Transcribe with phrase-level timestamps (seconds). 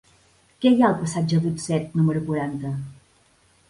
[0.65, 2.77] Què hi ha al passatge d'Utset número quaranta?